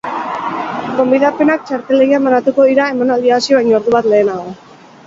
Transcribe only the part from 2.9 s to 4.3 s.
emanaldia hasi baino ordu bat